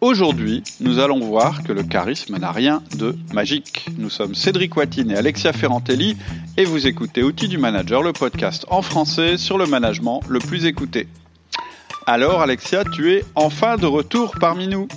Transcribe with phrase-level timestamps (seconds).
[0.00, 3.86] Aujourd'hui, nous allons voir que le charisme n'a rien de magique.
[3.98, 6.16] Nous sommes Cédric Watine et Alexia Ferrantelli
[6.56, 10.64] et vous écoutez Outils du Manager, le podcast en français sur le management le plus
[10.64, 11.06] écouté.
[12.06, 14.88] Alors Alexia, tu es enfin de retour parmi nous.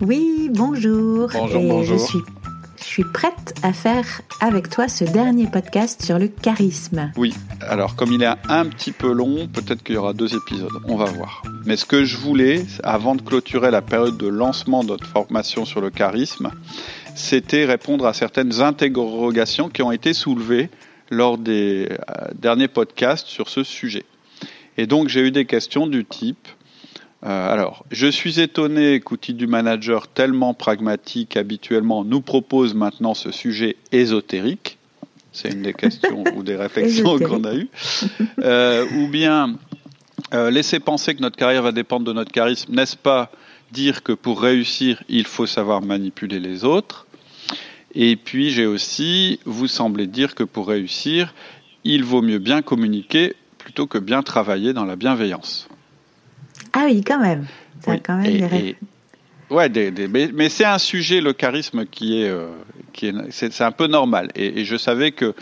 [0.00, 1.28] Oui, bonjour.
[1.34, 1.98] Bonjour, bonjour.
[1.98, 2.18] Je suis,
[2.96, 7.12] suis prête à faire avec toi ce dernier podcast sur le charisme.
[7.18, 10.72] Oui, alors comme il est un petit peu long, peut-être qu'il y aura deux épisodes,
[10.88, 11.42] on va voir.
[11.66, 15.66] Mais ce que je voulais, avant de clôturer la période de lancement de notre formation
[15.66, 16.52] sur le charisme,
[17.14, 20.70] c'était répondre à certaines interrogations qui ont été soulevées
[21.10, 24.06] lors des euh, derniers podcasts sur ce sujet.
[24.78, 26.48] Et donc j'ai eu des questions du type
[27.26, 33.32] euh, alors, je suis étonné qu'Outil du Manager, tellement pragmatique habituellement, nous propose maintenant ce
[33.32, 34.78] sujet ésotérique.
[35.32, 37.68] C'est une des questions ou des réflexions qu'on a eues.
[38.38, 39.56] Euh, ou bien,
[40.34, 43.32] euh, laisser penser que notre carrière va dépendre de notre charisme, n'est-ce pas
[43.72, 47.08] dire que pour réussir, il faut savoir manipuler les autres?
[47.96, 51.34] Et puis, j'ai aussi, vous semblez dire que pour réussir,
[51.82, 55.68] il vaut mieux bien communiquer plutôt que bien travailler dans la bienveillance.
[56.78, 57.46] Ah oui, quand même.
[57.80, 58.00] Ça Oui.
[58.04, 58.68] quand même Et- des ré-
[59.50, 62.48] et- ouais, des- des- mais, mais c'est un sujet, le charisme, qui est, euh,
[62.92, 64.28] qui est, c'est, c'est un peu normal.
[64.34, 65.34] Et, et je savais que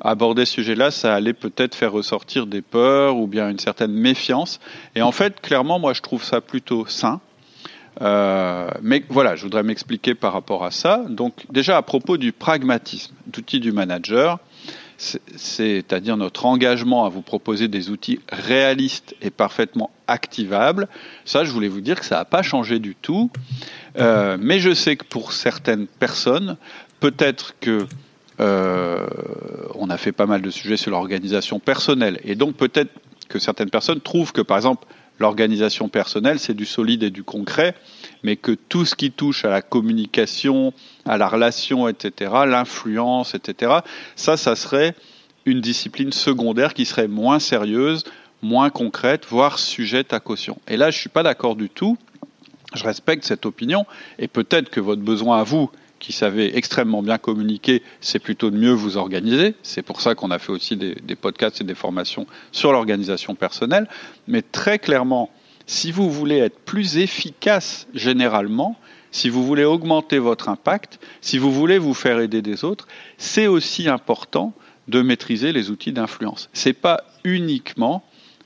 [0.00, 4.58] aborder ce sujet-là, ça allait peut-être faire ressortir des peurs ou bien une certaine méfiance.
[4.96, 7.20] Et en fait, clairement, moi, je trouve ça plutôt sain.
[8.00, 11.04] Euh, mais voilà, je voudrais m'expliquer par rapport à ça.
[11.08, 14.38] Donc, déjà à propos du pragmatisme, d'outils du manager,
[15.36, 20.88] c'est-à-dire notre engagement à vous proposer des outils réalistes et parfaitement activables.
[21.24, 23.30] Ça, je voulais vous dire que ça n'a pas changé du tout.
[23.98, 26.56] Euh, mais je sais que pour certaines personnes,
[27.00, 27.86] peut-être que
[28.40, 29.06] euh,
[29.74, 32.90] on a fait pas mal de sujets sur l'organisation personnelle, et donc peut-être
[33.28, 34.86] que certaines personnes trouvent que, par exemple,
[35.18, 37.74] l'organisation personnelle, c'est du solide et du concret,
[38.22, 40.72] mais que tout ce qui touche à la communication,
[41.04, 43.80] à la relation, etc., l'influence, etc.,
[44.16, 44.94] ça, ça serait
[45.44, 48.04] une discipline secondaire qui serait moins sérieuse,
[48.42, 50.58] moins concrète, voire sujette à caution.
[50.68, 51.96] Et là, je suis pas d'accord du tout.
[52.74, 53.86] Je respecte cette opinion,
[54.18, 58.56] et peut-être que votre besoin à vous, qui savez extrêmement bien communiquer, c'est plutôt de
[58.56, 59.54] mieux vous organiser.
[59.62, 63.36] C'est pour ça qu'on a fait aussi des, des podcasts et des formations sur l'organisation
[63.36, 63.88] personnelle.
[64.26, 65.30] Mais très clairement,
[65.66, 68.76] si vous voulez être plus efficace généralement,
[69.10, 73.46] si vous voulez augmenter votre impact, si vous voulez vous faire aider des autres, c'est
[73.46, 74.54] aussi important
[74.88, 76.48] de maîtriser les outils d'influence.
[76.52, 78.02] C'est pas uniquement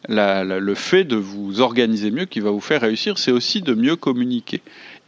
[0.08, 3.96] le fait de vous organiser mieux qui va vous faire réussir, c'est aussi de mieux
[3.96, 4.60] communiquer.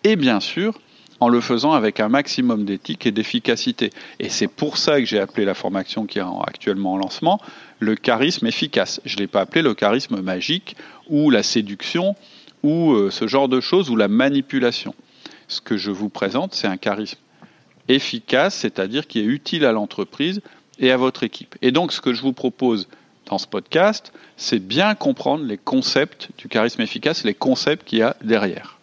[0.05, 0.81] Et bien sûr,
[1.21, 3.91] en le faisant avec un maximum d'éthique et d'efficacité.
[4.21, 7.41] Et c'est pour ça que j'ai appelé la formation qui est en- actuellement en lancement
[7.81, 9.00] le charisme efficace.
[9.05, 10.77] Je ne l'ai pas appelé le charisme magique
[11.09, 12.16] ou la séduction
[12.62, 14.94] ou euh, ce genre de choses ou la manipulation.
[15.47, 17.19] Ce que je vous présente, c'est un charisme
[17.89, 20.41] efficace, c'est-à-dire qui est utile à l'entreprise
[20.78, 21.56] et à votre équipe.
[21.62, 22.89] Et donc, ce que je vous propose
[23.27, 28.03] dans ce podcast, c'est bien comprendre les concepts du charisme efficace, les concepts qu'il y
[28.03, 28.78] a derrière.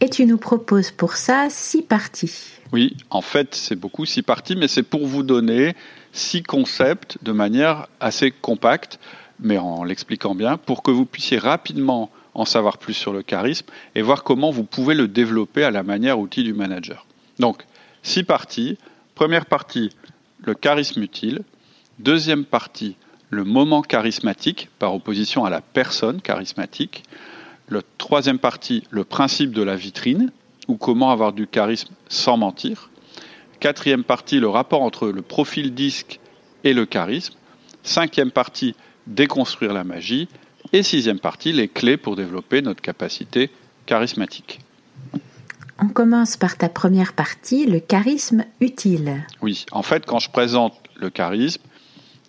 [0.00, 2.32] Et tu nous proposes pour ça six parties.
[2.72, 5.74] Oui, en fait, c'est beaucoup six parties, mais c'est pour vous donner
[6.18, 8.98] six concepts de manière assez compacte,
[9.40, 13.66] mais en l'expliquant bien, pour que vous puissiez rapidement en savoir plus sur le charisme
[13.94, 17.06] et voir comment vous pouvez le développer à la manière outil du manager.
[17.38, 17.64] Donc,
[18.02, 18.78] six parties.
[19.14, 19.90] Première partie,
[20.44, 21.42] le charisme utile.
[21.98, 22.96] Deuxième partie,
[23.30, 27.04] le moment charismatique, par opposition à la personne charismatique.
[27.98, 30.30] Troisième partie, le principe de la vitrine,
[30.68, 32.90] ou comment avoir du charisme sans mentir.
[33.60, 36.20] Quatrième partie, le rapport entre le profil disque
[36.64, 37.34] et le charisme.
[37.82, 38.74] Cinquième partie,
[39.06, 40.28] déconstruire la magie.
[40.72, 43.50] Et sixième partie, les clés pour développer notre capacité
[43.86, 44.60] charismatique.
[45.80, 49.24] On commence par ta première partie, le charisme utile.
[49.42, 51.62] Oui, en fait, quand je présente le charisme,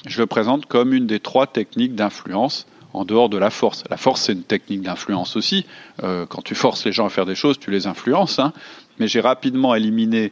[0.06, 3.84] je le présente comme une des trois techniques d'influence en dehors de la force.
[3.90, 5.66] La force, c'est une technique d'influence aussi.
[6.04, 8.40] Euh, quand tu forces les gens à faire des choses, tu les influences.
[8.40, 8.54] hein.
[9.00, 10.32] Mais j'ai rapidement éliminé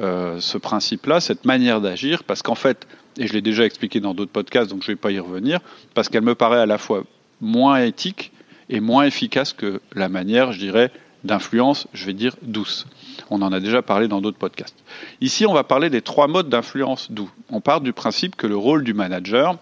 [0.00, 2.86] euh, ce principe-là, cette manière d'agir, parce qu'en fait,
[3.18, 5.60] et je l'ai déjà expliqué dans d'autres podcasts, donc je ne vais pas y revenir,
[5.94, 7.04] parce qu'elle me paraît à la fois
[7.40, 8.32] moins éthique
[8.68, 10.90] et moins efficace que la manière, je dirais,
[11.24, 12.86] d'influence, je vais dire douce.
[13.30, 14.76] On en a déjà parlé dans d'autres podcasts.
[15.20, 17.30] Ici, on va parler des trois modes d'influence doux.
[17.50, 19.56] On part du principe que le rôle du manager,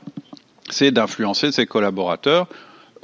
[0.70, 2.48] c'est d'influencer ses collaborateurs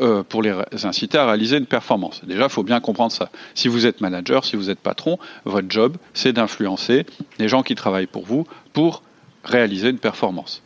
[0.01, 0.55] euh, pour les
[0.85, 2.23] inciter à réaliser une performance.
[2.25, 3.31] Déjà, il faut bien comprendre ça.
[3.55, 7.07] Si vous êtes manager, si vous êtes patron, votre job, c'est d'influencer
[7.39, 9.03] les gens qui travaillent pour vous pour
[9.45, 10.63] réaliser une performance.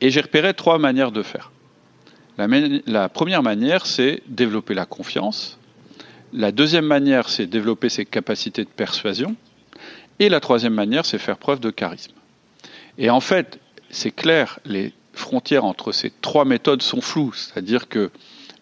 [0.00, 1.50] Et j'ai repéré trois manières de faire.
[2.38, 2.46] La,
[2.86, 5.58] la première manière, c'est développer la confiance.
[6.32, 9.36] La deuxième manière, c'est développer ses capacités de persuasion.
[10.18, 12.12] Et la troisième manière, c'est faire preuve de charisme.
[12.98, 13.58] Et en fait,
[13.90, 17.32] c'est clair, les frontières entre ces trois méthodes sont floues.
[17.34, 18.10] C'est-à-dire que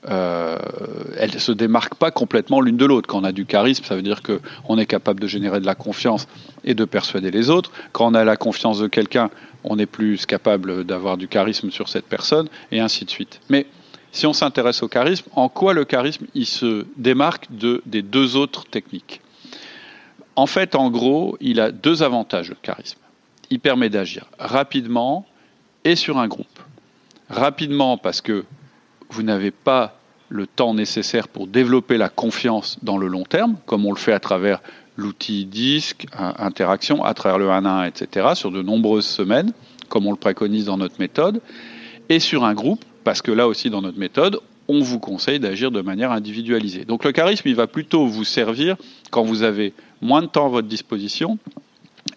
[0.09, 0.59] euh,
[1.17, 3.09] elles ne se démarquent pas complètement l'une de l'autre.
[3.09, 5.75] Quand on a du charisme, ça veut dire qu'on est capable de générer de la
[5.75, 6.27] confiance
[6.63, 7.71] et de persuader les autres.
[7.93, 9.31] Quand on a la confiance de quelqu'un,
[9.63, 13.41] on est plus capable d'avoir du charisme sur cette personne, et ainsi de suite.
[13.49, 13.67] Mais
[14.13, 18.37] si on s'intéresse au charisme, en quoi le charisme il se démarque de, des deux
[18.37, 19.23] autres techniques?
[20.37, 22.99] En fait, en gros, il a deux avantages, le charisme.
[23.51, 25.27] Il permet d'agir rapidement
[25.85, 26.47] et sur un groupe.
[27.29, 28.45] Rapidement parce que
[29.11, 29.99] vous n'avez pas
[30.29, 34.13] le temps nécessaire pour développer la confiance dans le long terme, comme on le fait
[34.13, 34.61] à travers
[34.97, 39.53] l'outil disque, interaction, à travers le 1 1, etc., sur de nombreuses semaines,
[39.89, 41.41] comme on le préconise dans notre méthode,
[42.09, 45.71] et sur un groupe, parce que là aussi dans notre méthode, on vous conseille d'agir
[45.71, 46.85] de manière individualisée.
[46.85, 48.77] Donc le charisme, il va plutôt vous servir
[49.11, 51.39] quand vous avez moins de temps à votre disposition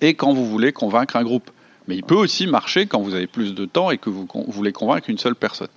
[0.02, 1.52] et quand vous voulez convaincre un groupe.
[1.88, 4.72] Mais il peut aussi marcher quand vous avez plus de temps et que vous voulez
[4.72, 5.70] convaincre une seule personne.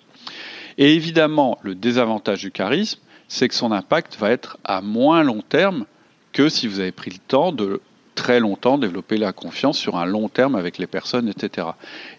[0.78, 5.42] Et évidemment, le désavantage du charisme, c'est que son impact va être à moins long
[5.42, 5.86] terme
[6.32, 7.80] que si vous avez pris le temps de
[8.14, 11.68] très longtemps développer la confiance sur un long terme avec les personnes, etc.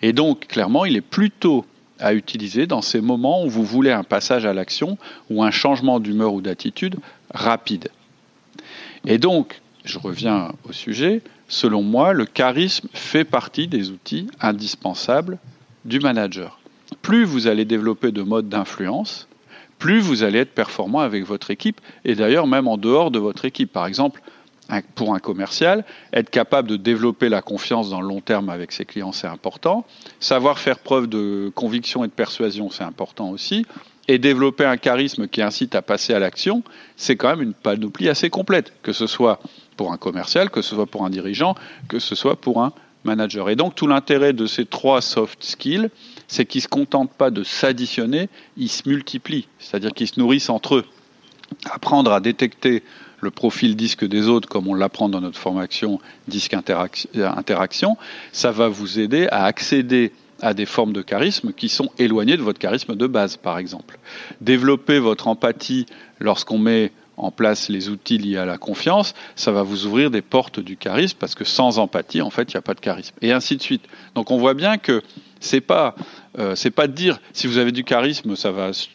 [0.01, 1.65] Et donc, clairement, il est plutôt
[1.99, 4.97] à utiliser dans ces moments où vous voulez un passage à l'action
[5.29, 6.97] ou un changement d'humeur ou d'attitude
[7.33, 7.89] rapide.
[9.05, 11.21] Et donc, je reviens au sujet,
[11.51, 15.38] selon moi, le charisme fait partie des outils indispensables
[15.86, 16.59] du manager.
[17.01, 19.27] Plus vous allez développer de modes d'influence,
[19.77, 23.45] plus vous allez être performant avec votre équipe, et d'ailleurs même en dehors de votre
[23.45, 23.71] équipe.
[23.71, 24.21] Par exemple,
[24.95, 25.83] pour un commercial,
[26.13, 29.86] être capable de développer la confiance dans le long terme avec ses clients, c'est important.
[30.21, 33.65] Savoir faire preuve de conviction et de persuasion, c'est important aussi.
[34.07, 36.63] Et développer un charisme qui incite à passer à l'action,
[36.98, 39.39] c'est quand même une panoplie assez complète, que ce soit
[39.77, 41.56] pour un commercial, que ce soit pour un dirigeant,
[41.88, 43.50] que ce soit pour un manager.
[43.50, 45.89] Et donc tout l'intérêt de ces trois soft skills,
[46.27, 50.50] c'est qu'ils ne se contentent pas de s'additionner, ils se multiplient, c'est-à-dire qu'ils se nourrissent
[50.50, 50.86] entre eux.
[51.69, 52.83] Apprendre à détecter
[53.19, 57.97] le profil disque des autres, comme on l'apprend dans notre formation disque interaction,
[58.31, 62.41] ça va vous aider à accéder à des formes de charisme qui sont éloignées de
[62.41, 63.99] votre charisme de base, par exemple.
[64.41, 65.85] Développer votre empathie
[66.19, 70.21] lorsqu'on met en place les outils liés à la confiance, ça va vous ouvrir des
[70.21, 73.15] portes du charisme parce que sans empathie, en fait, il n'y a pas de charisme.
[73.21, 73.83] Et ainsi de suite.
[74.15, 75.01] Donc on voit bien que
[75.39, 75.95] c'est pas
[76.39, 78.33] euh, pas de dire si vous avez du charisme,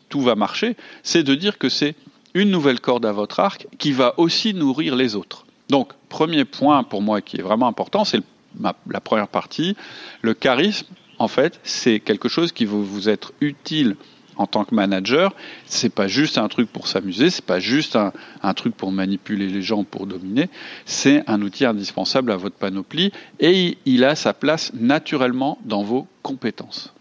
[0.08, 0.76] tout va marcher.
[1.02, 1.94] C'est de dire que c'est
[2.34, 5.46] une nouvelle corde à votre arc qui va aussi nourrir les autres.
[5.68, 8.20] Donc, premier point pour moi qui est vraiment important, c'est
[8.60, 9.76] la première partie.
[10.22, 10.86] Le charisme,
[11.18, 13.96] en fait, c'est quelque chose qui va vous être utile
[14.36, 15.34] en tant que manager,
[15.64, 19.48] c'est pas juste un truc pour s'amuser, c'est pas juste un, un, truc pour manipuler
[19.48, 20.50] les gens, pour dominer,
[20.84, 26.06] c'est un outil indispensable à votre panoplie et il a sa place naturellement dans vos
[26.22, 26.92] compétences.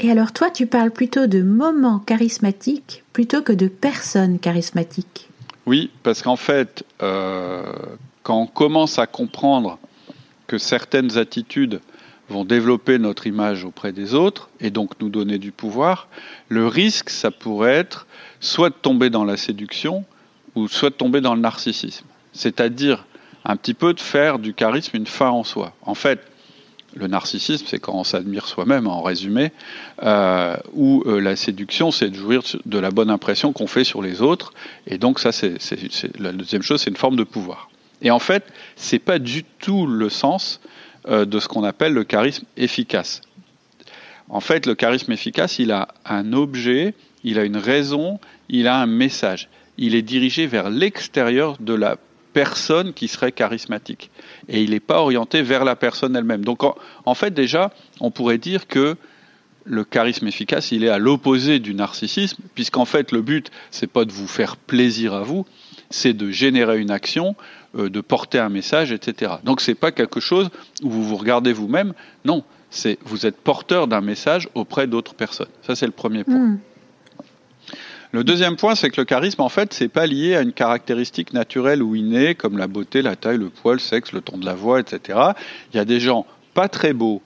[0.00, 5.28] Et alors toi, tu parles plutôt de moments charismatiques plutôt que de personnes charismatiques.
[5.64, 7.62] Oui, parce qu'en fait, euh,
[8.22, 9.78] quand on commence à comprendre
[10.46, 11.80] que certaines attitudes
[12.28, 16.08] vont développer notre image auprès des autres et donc nous donner du pouvoir,
[16.48, 18.06] le risque, ça pourrait être
[18.40, 20.04] soit de tomber dans la séduction
[20.54, 22.06] ou soit de tomber dans le narcissisme.
[22.32, 23.04] C'est-à-dire
[23.44, 25.72] un petit peu de faire du charisme une fin en soi.
[25.82, 26.20] En fait,
[26.96, 29.52] le narcissisme, c'est quand on s'admire soi-même, en résumé,
[30.02, 34.02] euh, ou euh, la séduction, c'est de jouir de la bonne impression qu'on fait sur
[34.02, 34.52] les autres.
[34.86, 35.58] Et donc ça, c'est
[36.18, 37.70] la deuxième chose, c'est une forme de pouvoir.
[38.02, 38.44] Et en fait,
[38.76, 40.60] c'est pas du tout le sens
[41.06, 43.22] de ce qu'on appelle le charisme efficace.
[44.28, 48.80] En fait, le charisme efficace, il a un objet, il a une raison, il a
[48.80, 49.48] un message.
[49.78, 51.96] Il est dirigé vers l'extérieur de la
[52.32, 54.10] personne qui serait charismatique.
[54.48, 56.44] Et il n'est pas orienté vers la personne elle-même.
[56.44, 58.96] Donc en, fait, déjà, on pourrait dire que
[59.64, 64.04] le charisme efficace, il est à l'opposé du narcissisme, puisqu'en fait, le but, c'est pas
[64.04, 65.44] de vous faire plaisir à vous,
[65.90, 69.34] c'est de générer une action, euh, de porter un message, etc.
[69.44, 70.50] Donc c'est pas quelque chose
[70.82, 71.92] où vous vous regardez vous-même,
[72.24, 75.48] non, c'est vous êtes porteur d'un message auprès d'autres personnes.
[75.62, 76.34] Ça c'est le premier point.
[76.34, 76.58] Hmm.
[78.12, 81.32] Le deuxième point, c'est que le charisme, en fait, c'est pas lié à une caractéristique
[81.32, 84.46] naturelle ou innée, comme la beauté, la taille, le poil, le sexe, le ton de
[84.46, 85.18] la voix, etc.
[85.72, 87.20] Il y a des gens pas très beaux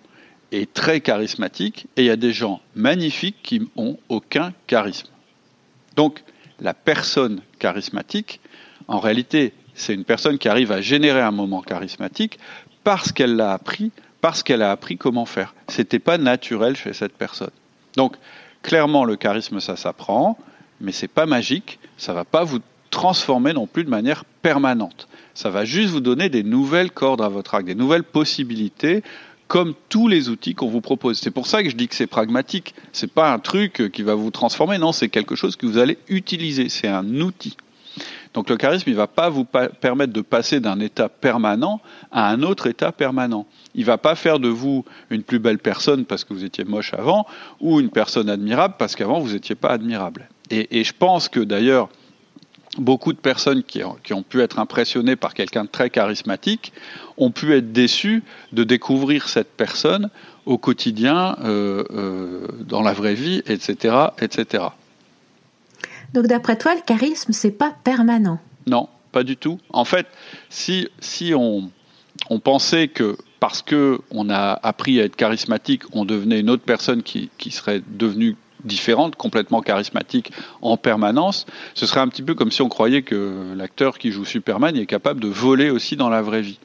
[0.52, 5.06] et très charismatiques, et il y a des gens magnifiques qui n'ont aucun charisme.
[5.94, 6.24] Donc,
[6.60, 8.40] la personne charismatique,
[8.88, 12.38] en réalité, c'est une personne qui arrive à générer un moment charismatique
[12.84, 15.54] parce qu'elle l'a appris, parce qu'elle a appris comment faire.
[15.68, 17.50] C'était pas naturel chez cette personne.
[17.96, 18.16] Donc,
[18.62, 20.38] clairement, le charisme, ça s'apprend,
[20.80, 21.78] mais c'est pas magique.
[21.96, 22.60] Ça va pas vous
[22.90, 25.08] transformer non plus de manière permanente.
[25.34, 29.02] Ça va juste vous donner des nouvelles cordes à votre arc, des nouvelles possibilités,
[29.48, 31.18] comme tous les outils qu'on vous propose.
[31.18, 32.74] C'est pour ça que je dis que c'est pragmatique.
[32.92, 35.98] C'est pas un truc qui va vous transformer, non, c'est quelque chose que vous allez
[36.08, 36.68] utiliser.
[36.68, 37.56] C'est un outil.
[38.34, 41.80] Donc le charisme, il ne va pas vous permettre de passer d'un état permanent
[42.12, 43.46] à un autre état permanent.
[43.74, 46.64] Il ne va pas faire de vous une plus belle personne parce que vous étiez
[46.64, 47.26] moche avant,
[47.60, 50.28] ou une personne admirable parce qu'avant vous n'étiez pas admirable.
[50.50, 51.88] Et, je pense que d'ailleurs,
[52.78, 56.72] beaucoup de personnes qui ont, pu être impressionnées par quelqu'un de très charismatique
[57.16, 58.22] ont pu être déçues
[58.52, 60.10] de découvrir cette personne
[60.46, 64.64] au quotidien, euh, euh, dans la vraie vie, etc., etc.
[66.14, 68.38] Donc d'après toi, le charisme, c'est pas permanent?
[68.66, 69.58] Non, pas du tout.
[69.70, 70.06] En fait,
[70.48, 71.70] si, si on,
[72.28, 76.62] on pensait que parce que on a appris à être charismatique, on devenait une autre
[76.62, 82.34] personne qui, qui serait devenue différente, complètement charismatique en permanence, ce serait un petit peu
[82.34, 86.10] comme si on croyait que l'acteur qui joue Superman est capable de voler aussi dans
[86.10, 86.58] la vraie vie.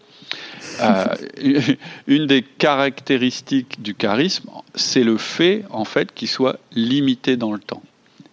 [0.81, 1.05] Euh,
[2.07, 7.59] une des caractéristiques du charisme, c'est le fait en fait qu'il soit limité dans le
[7.59, 7.81] temps.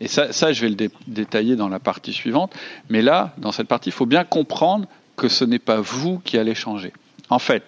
[0.02, 2.52] Et ça, je vais le détailler dans la partie suivante.
[2.88, 6.36] Mais là, dans cette partie, il faut bien comprendre que ce n'est pas vous qui
[6.38, 6.92] allez changer.
[7.30, 7.62] En fait,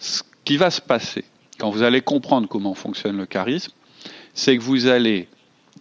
[0.00, 1.24] ce qui va se passer
[1.60, 3.70] quand vous allez comprendre comment fonctionne le charisme,
[4.34, 5.28] c'est que vous allez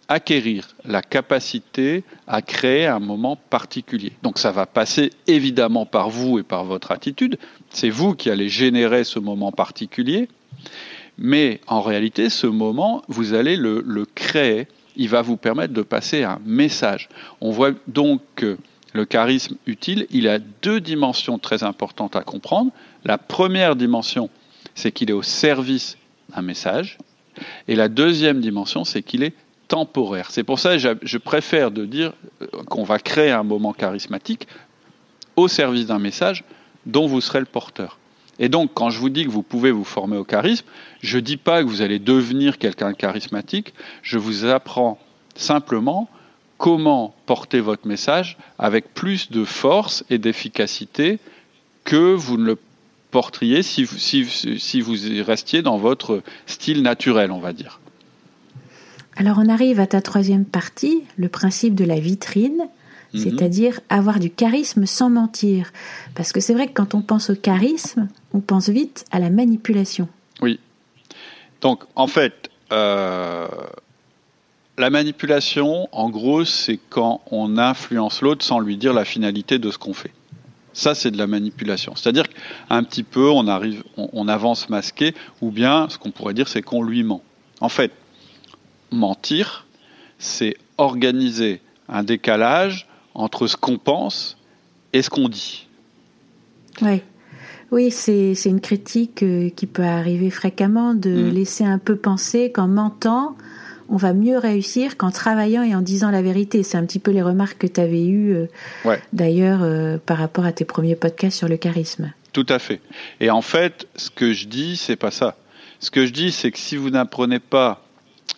[0.07, 4.11] acquérir la capacité à créer un moment particulier.
[4.21, 7.39] Donc ça va passer évidemment par vous et par votre attitude.
[7.71, 10.27] C'est vous qui allez générer ce moment particulier.
[11.17, 15.81] Mais en réalité, ce moment, vous allez le, le créer il va vous permettre de
[15.81, 17.09] passer un message.
[17.41, 18.57] On voit donc que
[18.93, 22.71] le charisme utile, il a deux dimensions très importantes à comprendre.
[23.03, 24.29] La première dimension,
[24.75, 25.97] c'est qu'il est au service
[26.33, 26.97] d'un message.
[27.67, 29.33] Et la deuxième dimension, c'est qu'il est
[29.67, 30.29] temporaire.
[30.29, 34.47] C'est pour ça que je préfère dire euh, qu'on va créer un moment charismatique
[35.35, 36.43] au service d'un message
[36.85, 37.97] dont vous serez le porteur.
[38.39, 40.65] Et donc, quand je vous dis que vous pouvez vous former au charisme,
[41.01, 44.99] je ne dis pas que vous allez devenir quelqu'un de charismatique, je vous apprends
[45.35, 46.09] simplement
[46.57, 51.19] comment porter votre message avec plus de force et d'efficacité
[51.83, 52.57] que vous ne le
[53.11, 57.79] porteriez si, si, si vous restiez dans votre style naturel, on va dire.
[59.15, 62.67] Alors on arrive à ta troisième partie, le principe de la vitrine.
[63.13, 63.19] Mhm.
[63.21, 65.71] c'est-à-dire avoir du charisme sans mentir.
[66.15, 69.29] Parce que c'est vrai que quand on pense au charisme, on pense vite à la
[69.29, 70.07] manipulation.
[70.41, 70.59] Oui.
[71.61, 73.47] Donc, en fait, euh,
[74.77, 79.69] la manipulation, en gros, c'est quand on influence l'autre sans lui dire la finalité de
[79.69, 80.11] ce qu'on fait.
[80.73, 81.95] Ça, c'est de la manipulation.
[81.95, 86.47] C'est-à-dire qu'un petit peu, on arrive, on avance masqué, ou bien, ce qu'on pourrait dire,
[86.47, 87.21] c'est qu'on lui ment.
[87.61, 87.91] En fait,
[88.89, 89.67] mentir,
[90.17, 94.37] c'est organiser un décalage entre ce qu'on pense
[94.93, 95.67] et ce qu'on dit.
[96.81, 97.01] Oui.
[97.71, 101.29] Oui, c'est une critique euh, qui peut arriver fréquemment de mm.
[101.29, 103.35] laisser un peu penser qu'en mentant,
[103.89, 106.61] on va mieux réussir qu'en travaillant et en disant la vérité.
[106.61, 110.45] C'est un petit peu les remarques que tu avais eues euh, d'ailleurs euh, par rapport
[110.45, 112.13] à tes premiers podcasts sur le charisme.
[112.31, 112.79] Tout à fait.
[113.19, 115.35] Et en fait, ce que je dis, c'est pas ça.
[115.79, 117.83] Ce que je dis, c'est que si vous n'apprenez pas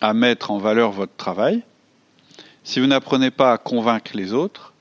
[0.00, 1.62] à mettre en valeur votre travail,
[2.66, 4.72] si vous n'apprenez pas à convaincre les autres,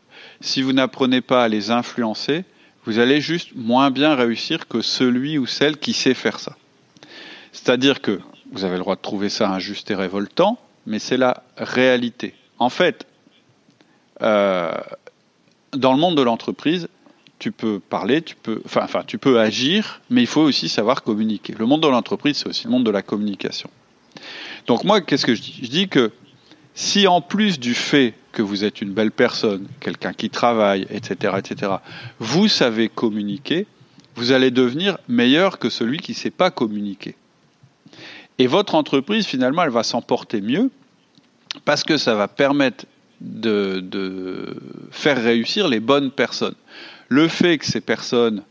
[0.42, 2.44] si vous n'apprenez pas à les influencer,
[2.84, 6.58] vous allez juste moins bien réussir que celui ou celle qui sait faire ça.
[7.51, 8.20] C'est-à-dire que
[8.51, 12.34] vous avez le droit de trouver ça injuste et révoltant, mais c'est la réalité.
[12.58, 13.06] En fait,
[14.24, 14.74] euh,
[15.74, 16.88] dans le monde de l'entreprise,
[17.38, 21.54] tu peux parler, tu peux, enfin, tu peux agir, mais il faut aussi savoir communiquer.
[21.54, 23.70] Le monde de l'entreprise, c'est aussi le monde de la communication.
[24.65, 25.60] Donc moi, qu'est-ce que je dis?
[25.62, 26.12] Je dis que
[26.75, 31.34] si en plus du fait que vous êtes une belle personne, quelqu'un qui travaille, etc.,
[31.38, 31.72] etc.,
[32.20, 33.65] vous savez communiquer,
[34.15, 37.15] vous allez devenir meilleur que celui qui ne sait pas communiquer.
[38.38, 40.70] Et votre entreprise, finalement, elle va s'en porter mieux
[41.63, 42.86] parce que ça va permettre
[43.22, 44.53] de,
[44.91, 46.55] faire réussir les bonnes personnes.
[47.08, 48.44] Le fait que ces personnes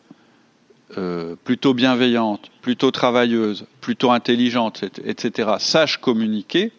[0.97, 6.73] euh, plutôt bienveillantes, plutôt travailleuses, plutôt intelligentes, etc., sachent communiquer,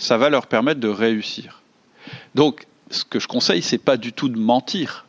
[0.00, 1.60] ça va leur permettre de réussir.
[2.34, 5.06] Donc, ce que je conseille, c'est pas du tout de mentir.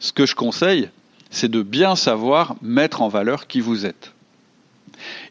[0.00, 0.90] Ce que je conseille,
[1.30, 4.12] c'est de bien savoir mettre en valeur qui vous êtes.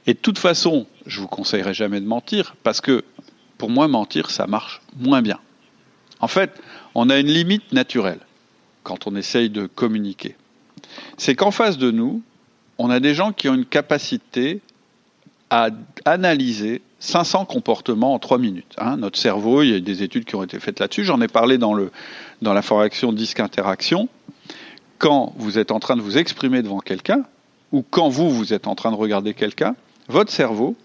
[0.08, 3.04] Et de toute façon, je vous conseillerais jamais de mentir parce que
[3.58, 5.40] pour moi, mentir, ça marche moins bien.
[6.20, 6.60] En fait,
[6.96, 8.20] on a une limite naturelle
[8.84, 10.36] quand on essaye de communiquer.
[11.18, 12.24] C'est qu'en face de nous,
[12.78, 14.62] on a des gens qui ont une capacité
[15.51, 15.70] à
[16.06, 18.75] analyser 500 comportements en 3 minutes.
[18.77, 18.98] Hein.
[18.98, 21.03] Notre cerveau, il y a des études qui ont été faites là-dessus.
[21.03, 21.91] J'en ai parlé dans, le,
[22.43, 24.08] dans la formation disque interaction.
[25.00, 27.24] Quand vous êtes en train de vous exprimer devant quelqu'un,
[27.72, 29.75] ou quand vous, vous êtes en train de regarder quelqu'un,
[30.10, 30.75] votre cerveau,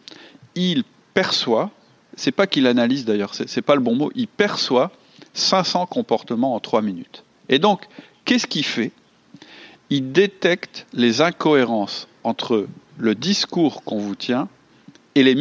[0.55, 1.71] il perçoit,
[2.17, 4.93] c'est pas qu'il analyse d'ailleurs, c'est pas le bon mot, il perçoit
[5.35, 7.25] 500 comportements en 3 minutes.
[7.51, 7.89] Et donc,
[8.25, 8.93] qu'est-ce qu'il fait?
[9.91, 14.49] Il détecte les incohérences entre le discours qu'on vous tient
[15.15, 15.35] et les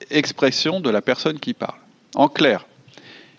[0.00, 1.78] micro-expressions de la personne qui parle.
[2.14, 2.66] En clair,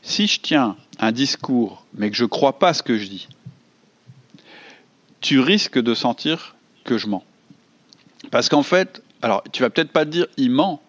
[0.02, 3.28] si je tiens un discours mais que je ne crois pas ce que je dis,
[5.22, 7.24] tu risques de sentir que je mens.
[8.32, 10.82] Parce qu'en fait, alors tu vas peut-être pas dire il ment,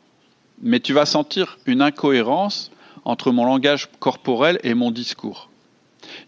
[0.61, 2.71] mais tu vas sentir une incohérence
[3.05, 5.49] entre mon langage corporel et mon discours.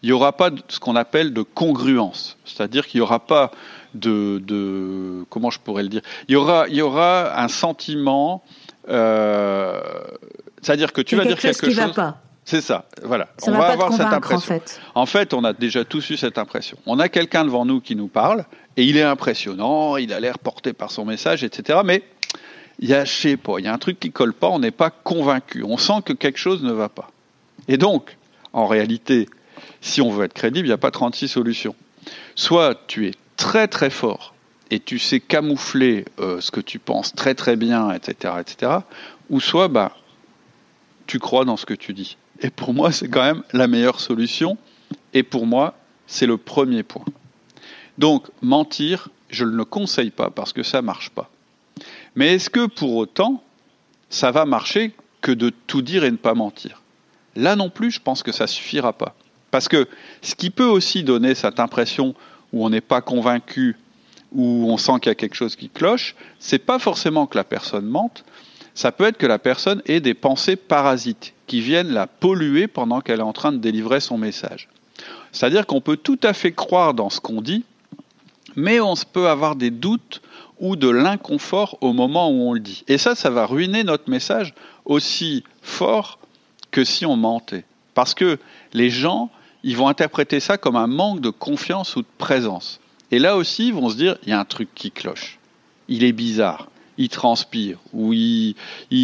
[0.02, 3.50] Il n'y aura pas ce qu'on appelle de congruence, c'est-à-dire qu'il n'y aura pas
[3.94, 6.02] de, comment je pourrais le dire?
[6.28, 8.42] Il y aura il y aura un sentiment
[8.88, 9.80] euh,
[10.62, 12.18] c'est-à-dire que tu vas dire quelque chose, qui Va pas.
[12.44, 13.28] C'est ça, voilà.
[13.46, 14.54] on va, avoir cette impression.
[14.54, 14.80] En fait.
[14.94, 16.76] en fait, on a déjà tous eu cette impression.
[16.86, 18.44] On a quelqu'un devant nous qui nous parle
[18.76, 21.80] et il est impressionnant, il a l'air porté par son message, etc.
[21.84, 22.02] Mais
[22.80, 24.58] il y a, je sais pas, il y a un truc qui colle pas, on
[24.58, 25.62] n'est pas convaincu.
[25.62, 27.10] On sent que quelque chose ne va pas.
[27.68, 28.16] Et donc,
[28.52, 29.28] en réalité,
[29.80, 31.76] si on veut être crédible, il n'y a pas 36 solutions.
[32.34, 34.34] Soit tu es très très fort
[34.70, 38.72] et tu sais camoufler euh, ce que tu penses très très bien, etc., etc.,
[39.28, 39.96] ou soit bah,
[41.06, 42.16] tu crois dans ce que tu dis.
[42.40, 44.56] Et pour moi, c'est quand même la meilleure solution.
[45.12, 45.74] Et pour moi,
[46.06, 47.04] c'est le premier point.
[47.98, 51.30] Donc, mentir, je ne le conseille pas parce que ça marche pas.
[52.14, 53.42] Mais est-ce que pour autant,
[54.08, 56.82] ça va marcher que de tout dire et ne pas mentir?
[57.36, 59.14] Là non plus, je pense que ça suffira pas.
[59.50, 59.88] Parce que
[60.22, 62.14] ce qui peut aussi donner cette impression
[62.52, 63.76] où on n'est pas convaincu,
[64.32, 67.44] où on sent qu'il y a quelque chose qui cloche, c'est pas forcément que la
[67.44, 68.24] personne mente,
[68.74, 73.00] ça peut être que la personne ait des pensées parasites qui viennent la polluer pendant
[73.00, 74.68] qu'elle est en train de délivrer son message.
[75.32, 77.64] C'est-à-dire qu'on peut tout à fait croire dans ce qu'on dit,
[78.56, 80.22] mais on peut avoir des doutes
[80.58, 82.84] ou de l'inconfort au moment où on le dit.
[82.86, 86.18] Et ça, ça va ruiner notre message aussi fort
[86.70, 87.64] que si on mentait.
[87.94, 88.38] Parce que
[88.72, 89.30] les gens
[89.62, 92.80] ils vont interpréter ça comme un manque de confiance ou de présence.
[93.10, 95.38] Et là aussi, ils vont se dire, il y a un truc qui cloche.
[95.88, 96.68] Il est bizarre.
[96.98, 98.54] Il transpire ou il,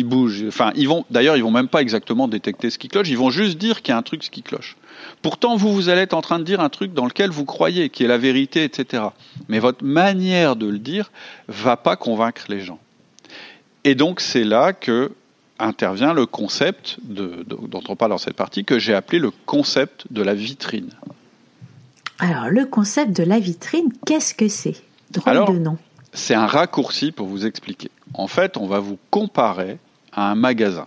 [0.05, 0.45] bouge.
[0.47, 1.07] Enfin, ils vont.
[1.11, 3.09] D'ailleurs, ils vont même pas exactement détecter ce qui cloche.
[3.09, 4.77] Ils vont juste dire qu'il y a un truc qui cloche.
[5.23, 7.89] Pourtant, vous, vous allez être en train de dire un truc dans lequel vous croyez,
[7.89, 9.05] qui est la vérité, etc.
[9.49, 11.11] Mais votre manière de le dire
[11.49, 12.79] va pas convaincre les gens.
[13.85, 15.13] Et donc, c'est là que
[15.59, 20.23] intervient le concept dont on parle dans cette partie que j'ai appelé le concept de
[20.23, 20.91] la vitrine.
[22.19, 24.77] Alors, le concept de la vitrine, qu'est-ce que c'est?
[25.11, 25.79] Drôle de nom.
[26.13, 27.91] C'est un raccourci pour vous expliquer.
[28.15, 29.79] En fait, on va vous comparer
[30.13, 30.87] à un magasin.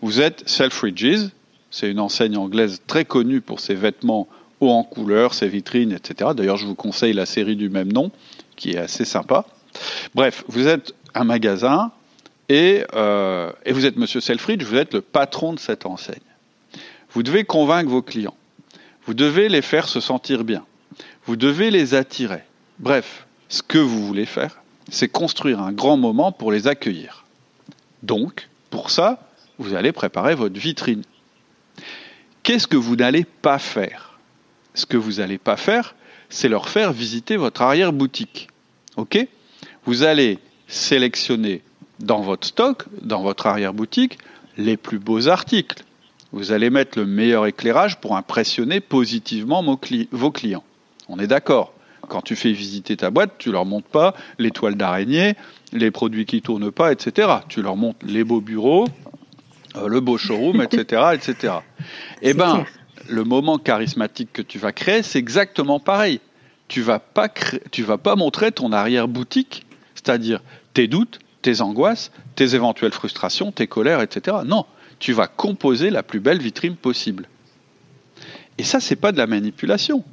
[0.00, 1.30] Vous êtes Selfridges,
[1.70, 4.26] c'est une enseigne anglaise très connue pour ses vêtements
[4.60, 6.30] hauts en couleur, ses vitrines, etc.
[6.36, 8.10] D'ailleurs, je vous conseille la série du même nom,
[8.56, 9.46] qui est assez sympa.
[10.14, 11.92] Bref, vous êtes un magasin,
[12.50, 16.16] euh, et, vous êtes Monsieur Selfridge, vous êtes le patron de cette enseigne.
[17.12, 18.36] Vous devez convaincre vos clients.
[19.06, 20.64] Vous devez les faire se sentir bien.
[21.26, 22.42] Vous devez les attirer.
[22.78, 24.60] Bref, ce que vous voulez faire,
[24.90, 27.24] c'est construire un grand moment pour les accueillir.
[28.02, 31.02] Donc, pour ça, vous allez préparer votre vitrine.
[32.42, 34.18] Qu'est-ce que vous n'allez pas faire?
[34.74, 35.94] Ce que vous n'allez pas faire,
[36.28, 38.48] c'est leur faire visiter votre arrière-boutique.
[38.96, 39.18] OK?
[39.84, 41.62] Vous allez sélectionner
[42.00, 44.18] dans votre stock, dans votre arrière-boutique,
[44.56, 45.84] les plus beaux articles.
[46.32, 49.62] Vous allez mettre le meilleur éclairage pour impressionner positivement
[50.10, 50.64] vos clients.
[51.08, 51.74] On est d'accord.
[52.08, 55.34] Quand tu fais visiter ta boîte, tu leur montres pas les toiles d'araignée,
[55.72, 57.28] les produits qui tournent pas, etc.
[57.48, 58.86] Tu leur montres les beaux bureaux,
[59.76, 61.54] euh, le beau showroom, etc., etc.
[62.22, 62.64] Eh ben,
[63.08, 66.20] le moment charismatique que tu vas créer, c'est exactement pareil.
[66.68, 67.28] Tu vas pas
[67.70, 70.40] tu vas pas montrer ton arrière-boutique, c'est-à-dire
[70.74, 74.38] tes doutes, tes angoisses, tes éventuelles frustrations, tes colères, etc.
[74.46, 74.66] Non,
[75.02, 77.26] tu vas composer la plus belle vitrine possible.
[78.56, 80.04] Et ça, c'est pas de la manipulation.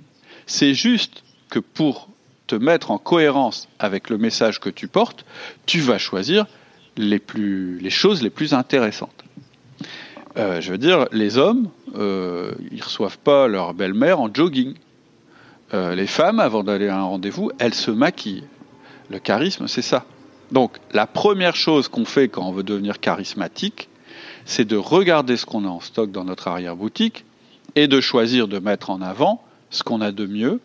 [0.47, 2.09] C'est juste que pour
[2.47, 5.25] te mettre en cohérence avec le message que tu portes,
[5.67, 6.47] tu vas choisir
[6.97, 7.21] les
[7.91, 9.23] choses les plus intéressantes.
[10.37, 14.73] Euh, je veux dire, les hommes, euh, ils reçoivent pas leur belle-mère en jogging.
[15.75, 18.47] Euh, les femmes, avant d'aller à un rendez-vous, elles se maquillent.
[19.11, 20.03] Le charisme, c'est ça.
[20.51, 23.87] Donc la première chose qu'on fait quand on veut devenir charismatique,
[24.45, 27.25] c'est de regarder ce qu'on a en stock dans notre arrière-boutique
[27.75, 30.59] et de choisir de mettre en avant ce qu'on a de mieux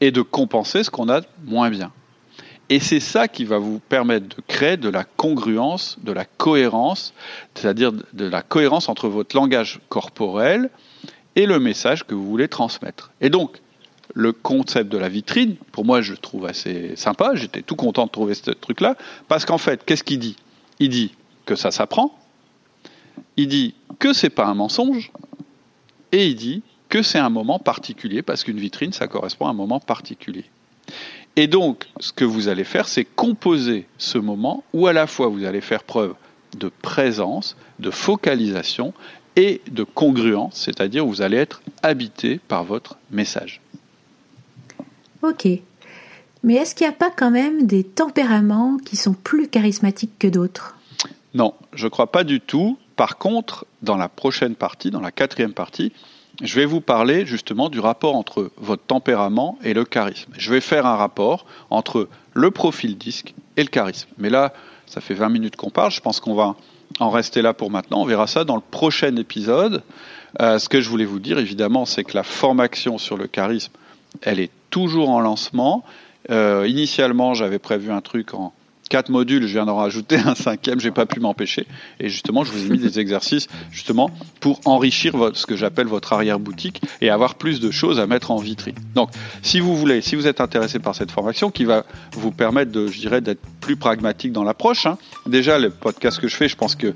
[0.00, 1.92] et de compenser ce qu'on a de moins bien.
[2.68, 7.12] Et c'est ça qui va vous permettre de créer de la congruence, de la cohérence,
[7.54, 10.70] c'est-à-dire de la cohérence entre votre langage corporel
[11.34, 13.10] et le message que vous voulez transmettre.
[13.20, 13.60] Et donc,
[14.14, 17.34] le concept de la vitrine, pour moi, je trouve assez sympa.
[17.34, 18.96] J'étais tout content de trouver ce truc-là.
[19.28, 20.36] Parce qu'en fait, qu'est-ce qu'il dit?
[20.78, 21.12] Il dit
[21.46, 22.16] que ça s'apprend.
[23.36, 25.12] Il dit que c'est pas un mensonge.
[26.12, 29.54] Et il dit que c'est un moment particulier, parce qu'une vitrine, ça correspond à un
[29.54, 30.44] moment particulier.
[31.36, 35.28] Et donc, ce que vous allez faire, c'est composer ce moment où à la fois
[35.28, 36.14] vous allez faire preuve
[36.58, 38.92] de présence, de focalisation
[39.36, 43.60] et de congruence, c'est-à-dire vous allez être habité par votre message.
[45.22, 45.46] Ok.
[46.42, 50.26] Mais est-ce qu'il n'y a pas quand même des tempéraments qui sont plus charismatiques que
[50.26, 50.76] d'autres?
[51.34, 52.76] Non, je ne crois pas du tout.
[53.00, 55.90] Par contre, dans la prochaine partie, dans la quatrième partie,
[56.42, 60.30] je vais vous parler justement du rapport entre votre tempérament et le charisme.
[60.36, 64.10] Je vais faire un rapport entre le profil disque et le charisme.
[64.18, 64.52] Mais là,
[64.84, 66.56] ça fait 20 minutes qu'on parle, je pense qu'on va
[66.98, 68.02] en rester là pour maintenant.
[68.02, 69.82] On verra ça dans le prochain épisode.
[70.42, 73.72] Euh, ce que je voulais vous dire, évidemment, c'est que la formation sur le charisme,
[74.20, 75.84] elle est toujours en lancement.
[76.30, 78.52] Euh, initialement, j'avais prévu un truc en
[78.90, 81.66] quatre modules, je viens d'en rajouter un cinquième, j'ai pas pu m'empêcher.
[81.98, 85.86] Et justement, je vous ai mis des exercices justement pour enrichir votre, ce que j'appelle
[85.86, 88.74] votre arrière-boutique et avoir plus de choses à mettre en vitrine.
[88.94, 89.10] Donc,
[89.42, 92.88] si vous voulez, si vous êtes intéressé par cette formation qui va vous permettre de,
[92.88, 94.98] je dirais, d'être plus pragmatique dans l'approche, hein.
[95.26, 96.92] déjà, le podcast que je fais, je pense que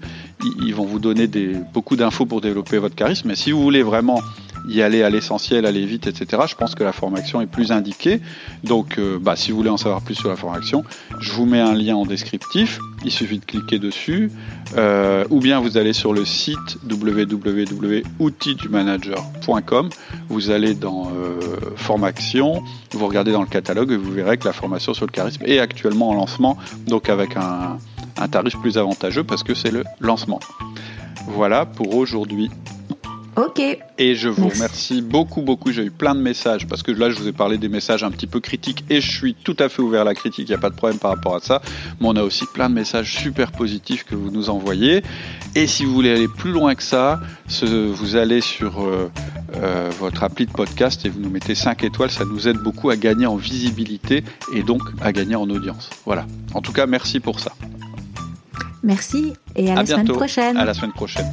[0.66, 3.28] ils vont vous donner des, beaucoup d'infos pour développer votre charisme.
[3.28, 4.20] Mais si vous voulez vraiment
[4.68, 6.42] y aller à l'essentiel, aller vite, etc.
[6.48, 8.20] Je pense que la formation est plus indiquée.
[8.62, 10.84] Donc, euh, bah, si vous voulez en savoir plus sur la formation,
[11.20, 12.78] je vous mets un lien en descriptif.
[13.04, 14.30] Il suffit de cliquer dessus.
[14.76, 19.88] Euh, ou bien vous allez sur le site www.outildumanager.com.
[20.28, 21.40] Vous allez dans euh,
[21.76, 25.42] formation, vous regardez dans le catalogue et vous verrez que la formation sur le charisme
[25.46, 27.78] est actuellement en lancement, donc avec un
[28.28, 30.40] tarif plus avantageux parce que c'est le lancement.
[31.26, 32.50] Voilà pour aujourd'hui.
[33.36, 33.60] Ok.
[33.98, 35.72] Et je vous remercie beaucoup, beaucoup.
[35.72, 38.10] J'ai eu plein de messages parce que là, je vous ai parlé des messages un
[38.10, 40.48] petit peu critiques et je suis tout à fait ouvert à la critique.
[40.48, 41.60] Il n'y a pas de problème par rapport à ça.
[42.00, 45.02] Mais on a aussi plein de messages super positifs que vous nous envoyez.
[45.54, 47.20] Et si vous voulez aller plus loin que ça,
[47.62, 49.10] vous allez sur euh,
[49.56, 52.10] euh, votre appli de podcast et vous nous mettez 5 étoiles.
[52.10, 55.90] Ça nous aide beaucoup à gagner en visibilité et donc à gagner en audience.
[56.04, 56.26] Voilà.
[56.54, 57.52] En tout cas, merci pour ça.
[58.84, 60.56] Merci et à, la semaine prochaine.
[60.56, 61.32] À la semaine prochaine.